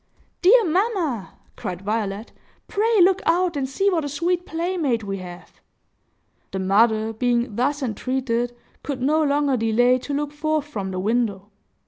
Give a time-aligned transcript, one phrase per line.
[0.41, 2.31] "Dear mamma!" cried Violet,
[2.67, 5.61] "pray look out and see what a sweet playmate we have!"
[6.49, 11.51] The mother, being thus entreated, could no longer delay to look forth from the window.